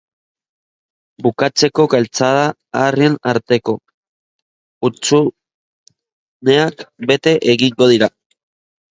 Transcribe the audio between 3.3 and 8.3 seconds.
arteko hutsuneak bete egingo dira.